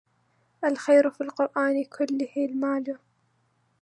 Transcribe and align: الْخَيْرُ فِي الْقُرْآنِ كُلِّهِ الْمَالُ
الْخَيْرُ 0.65 1.09
فِي 1.09 1.21
الْقُرْآنِ 1.21 1.83
كُلِّهِ 1.83 2.45
الْمَالُ 2.49 2.97